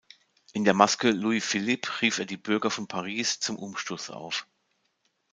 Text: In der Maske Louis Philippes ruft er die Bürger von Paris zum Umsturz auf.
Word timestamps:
In 0.53 0.63
der 0.63 0.73
Maske 0.73 1.11
Louis 1.11 1.45
Philippes 1.45 2.01
ruft 2.01 2.17
er 2.17 2.25
die 2.25 2.35
Bürger 2.35 2.71
von 2.71 2.87
Paris 2.87 3.39
zum 3.39 3.55
Umsturz 3.59 4.09
auf. 4.09 4.47